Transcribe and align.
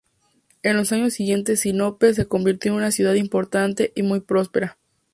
En 0.63 0.77
los 0.77 0.91
años 0.93 1.13
siguientes 1.13 1.59
Sinope 1.59 2.15
se 2.15 2.25
convirtió 2.25 2.71
en 2.71 2.77
una 2.79 2.89
ciudad 2.89 3.13
importante 3.13 3.93
y 3.95 4.01
muy 4.01 4.19
próspera. 4.19 4.79